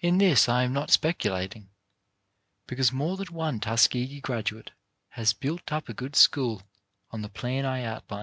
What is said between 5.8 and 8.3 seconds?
a good school on the plan I outline.